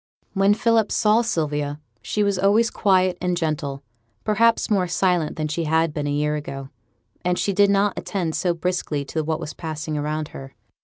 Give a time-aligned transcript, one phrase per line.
[0.33, 3.83] When Philip saw Sylvia she was always quiet and gentle;
[4.23, 6.69] perhaps more silent than she had been a year ago,
[7.23, 10.55] and she did not attend so briskly to what was passing around her.